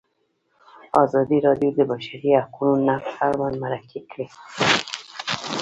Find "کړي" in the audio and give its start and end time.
4.11-4.27